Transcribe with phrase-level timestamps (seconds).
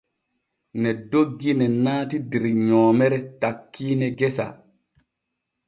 [0.81, 4.47] Ne doggi ne naati der nyoomere takkiine gesa.